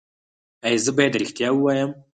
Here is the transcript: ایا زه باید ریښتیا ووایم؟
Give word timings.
ایا 0.65 0.81
زه 0.85 0.91
باید 0.97 1.17
ریښتیا 1.21 1.49
ووایم؟ 1.53 1.91